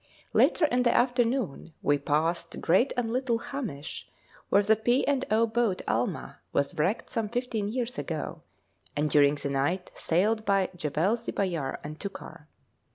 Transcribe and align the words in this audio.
Later 0.33 0.65
in 0.65 0.81
the 0.81 0.91
afternoon 0.97 1.75
we 1.83 1.99
passed 1.99 2.59
Great 2.59 2.91
and 2.97 3.13
Little 3.13 3.37
Hamish, 3.37 4.09
where 4.49 4.63
the 4.63 4.75
P. 4.75 5.05
and 5.07 5.25
O. 5.29 5.45
boat, 5.45 5.83
'Alma,' 5.87 6.39
was 6.51 6.73
wrecked 6.75 7.11
some 7.11 7.29
fifteen 7.29 7.69
years 7.69 7.99
ago, 7.99 8.41
and 8.95 9.11
during 9.11 9.35
the 9.35 9.51
night 9.51 9.91
sailed 9.93 10.43
by 10.43 10.71
Jebel 10.75 11.17
Zibayar 11.17 11.77
and 11.83 11.99
Tukar. 11.99 12.47